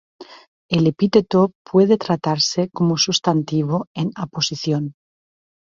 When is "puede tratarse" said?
1.63-2.71